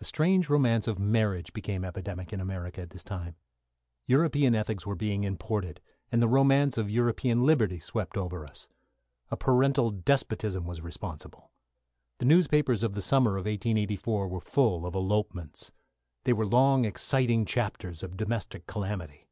A 0.00 0.06
strange 0.06 0.48
romance 0.48 0.88
of 0.88 0.98
marriage 0.98 1.52
became 1.52 1.84
epidemic 1.84 2.32
in 2.32 2.40
America 2.40 2.80
at 2.80 2.88
this 2.88 3.04
time. 3.04 3.36
European 4.06 4.54
ethics 4.54 4.86
were 4.86 4.94
being 4.94 5.22
imported, 5.22 5.82
and 6.10 6.22
the 6.22 6.28
romance 6.28 6.78
of 6.78 6.90
European 6.90 7.44
liberty 7.44 7.78
swept 7.78 8.16
over 8.16 8.42
us. 8.44 8.68
A 9.30 9.36
parental 9.36 9.90
despotism 9.90 10.64
was 10.64 10.80
responsible. 10.80 11.50
The 12.20 12.24
newspapers 12.24 12.82
of 12.82 12.94
the 12.94 13.02
summer 13.02 13.32
of 13.32 13.44
1884 13.44 14.28
were 14.28 14.40
full 14.40 14.86
of 14.86 14.94
elopements. 14.94 15.72
They 16.24 16.32
were 16.32 16.46
long 16.46 16.86
exciting 16.86 17.44
chapters 17.44 18.02
of 18.02 18.16
domestic 18.16 18.66
calamity. 18.66 19.28